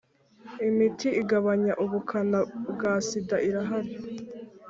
[0.69, 2.39] imiti igabanya ubukana
[2.71, 3.93] bwa sida irahari,